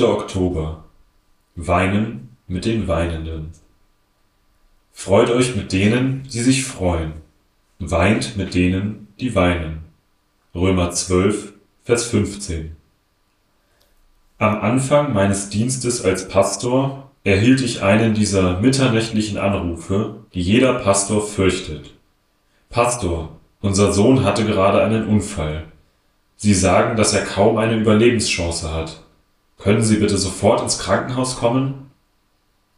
[0.00, 0.84] Oktober.
[1.56, 3.50] Weinen mit den Weinenden.
[4.92, 7.14] Freut euch mit denen, die sich freuen.
[7.80, 9.80] Weint mit denen, die weinen.
[10.54, 12.76] Römer 12, Vers 15.
[14.38, 21.26] Am Anfang meines Dienstes als Pastor erhielt ich einen dieser mitternächtlichen Anrufe, die jeder Pastor
[21.26, 21.94] fürchtet.
[22.70, 25.64] Pastor, unser Sohn hatte gerade einen Unfall.
[26.36, 29.03] Sie sagen, dass er kaum eine Überlebenschance hat.
[29.58, 31.90] Können Sie bitte sofort ins Krankenhaus kommen?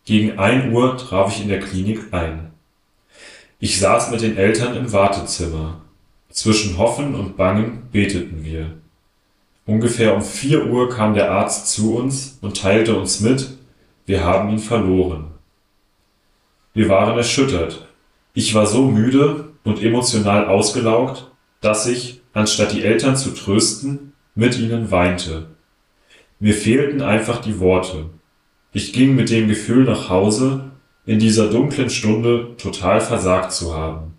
[0.04, 2.52] Gegen ein Uhr traf ich in der Klinik ein.
[3.58, 5.80] Ich saß mit den Eltern im Wartezimmer.
[6.30, 8.72] Zwischen Hoffen und Bangen beteten wir.
[9.64, 13.56] Ungefähr um vier Uhr kam der Arzt zu uns und teilte uns mit,
[14.04, 15.32] wir haben ihn verloren.
[16.72, 17.88] Wir waren erschüttert.
[18.34, 21.30] Ich war so müde und emotional ausgelaugt,
[21.60, 25.46] dass ich, anstatt die Eltern zu trösten, mit ihnen weinte.
[26.38, 28.10] Mir fehlten einfach die Worte.
[28.72, 30.70] Ich ging mit dem Gefühl nach Hause,
[31.06, 34.14] in dieser dunklen Stunde total versagt zu haben.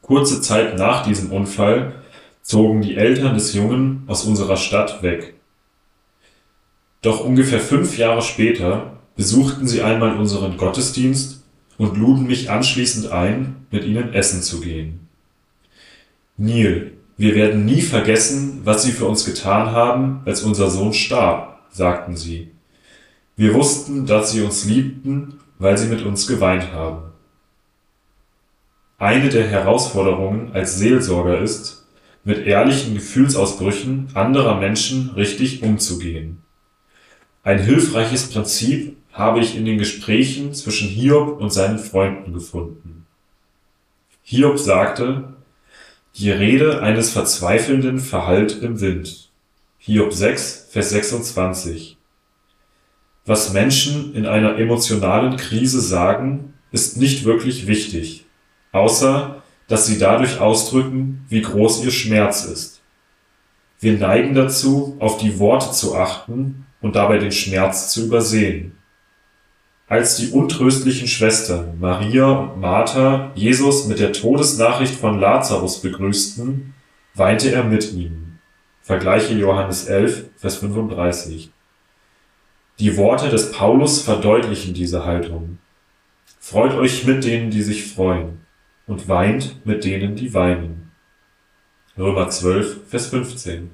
[0.00, 2.02] Kurze Zeit nach diesem Unfall
[2.42, 5.34] zogen die Eltern des Jungen aus unserer Stadt weg.
[7.02, 11.44] Doch ungefähr fünf Jahre später besuchten sie einmal unseren Gottesdienst
[11.76, 15.08] und luden mich anschließend ein, mit ihnen essen zu gehen.
[16.36, 21.60] Neil, wir werden nie vergessen, was Sie für uns getan haben, als unser Sohn starb,
[21.70, 22.50] sagten sie.
[23.36, 27.10] Wir wussten, dass Sie uns liebten, weil Sie mit uns geweint haben.
[28.96, 31.86] Eine der Herausforderungen als Seelsorger ist,
[32.24, 36.42] mit ehrlichen Gefühlsausbrüchen anderer Menschen richtig umzugehen.
[37.42, 43.04] Ein hilfreiches Prinzip habe ich in den Gesprächen zwischen Hiob und seinen Freunden gefunden.
[44.22, 45.34] Hiob sagte,
[46.20, 49.30] die Rede eines Verzweifelnden verhallt im Wind.
[49.78, 51.96] Hiob 6, Vers 26.
[53.24, 58.26] Was Menschen in einer emotionalen Krise sagen, ist nicht wirklich wichtig,
[58.72, 62.82] außer dass sie dadurch ausdrücken, wie groß ihr Schmerz ist.
[63.78, 68.76] Wir neigen dazu, auf die Worte zu achten und dabei den Schmerz zu übersehen.
[69.90, 76.74] Als die untröstlichen Schwestern Maria und Martha Jesus mit der Todesnachricht von Lazarus begrüßten,
[77.14, 78.38] weinte er mit ihnen.
[78.82, 81.50] Vergleiche Johannes 11, Vers 35.
[82.78, 85.58] Die Worte des Paulus verdeutlichen diese Haltung.
[86.38, 88.42] Freut euch mit denen, die sich freuen,
[88.86, 90.92] und weint mit denen, die weinen.
[91.98, 93.72] Römer 12, Vers 15.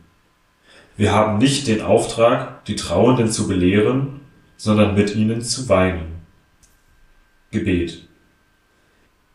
[0.96, 4.22] Wir haben nicht den Auftrag, die Trauenden zu belehren,
[4.56, 6.16] sondern mit ihnen zu weinen.
[7.50, 8.08] Gebet.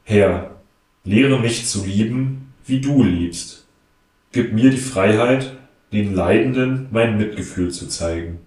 [0.03, 0.61] Herr,
[1.03, 3.67] lehre mich zu lieben, wie du liebst.
[4.31, 5.57] Gib mir die Freiheit,
[5.91, 8.39] den Leidenden mein Mitgefühl zu zeigen.